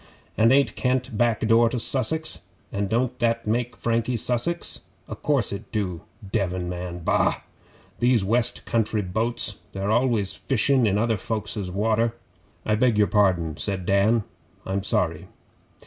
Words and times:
And 0.35 0.51
ain't 0.51 0.75
Kent 0.75 1.15
back 1.15 1.41
door 1.41 1.69
to 1.69 1.77
Sussex? 1.77 2.41
And 2.71 2.89
don't 2.89 3.19
that 3.19 3.45
make 3.45 3.75
Frankie 3.75 4.17
Sussex? 4.17 4.81
O' 5.07 5.13
course 5.13 5.51
it 5.51 5.71
do. 5.71 6.01
Devon 6.27 6.67
man! 6.67 7.03
Bah! 7.03 7.41
Those 7.99 8.23
West 8.23 8.65
Country 8.65 9.03
boats 9.03 9.57
they're 9.73 9.91
always 9.91 10.33
fishin' 10.33 10.87
in 10.87 10.97
other 10.97 11.17
folks' 11.17 11.55
water.' 11.69 12.15
'I 12.65 12.75
beg 12.77 12.97
your 12.97 13.05
pardon,' 13.05 13.57
said 13.57 13.85
Dan. 13.85 14.23
'I'm 14.65 14.81
sorry. 14.81 15.27